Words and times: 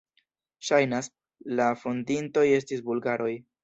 Ŝajnas, 0.69 1.11
la 1.61 1.69
fondintoj 1.85 2.49
estis 2.61 2.87
bulgaroj. 2.93 3.35